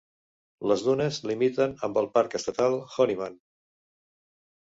Les 0.69 0.83
dunes 0.85 1.19
limiten 1.31 1.75
amb 1.87 1.99
el 2.01 2.07
parc 2.15 2.37
estatal 2.39 2.79
Honeyman. 2.95 3.37